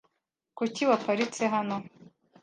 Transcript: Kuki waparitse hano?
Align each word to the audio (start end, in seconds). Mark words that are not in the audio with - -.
Kuki 0.57 0.81
waparitse 0.89 1.43
hano? 1.53 1.77